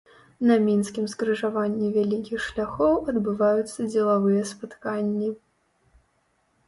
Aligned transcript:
На 0.51 0.55
мінскім 0.67 1.05
скрыжаванні 1.11 1.91
вялікіх 1.99 2.39
шляхоў 2.47 2.93
адбываюцца 3.13 3.79
дзелавыя 3.93 4.41
спатканні. 4.53 5.29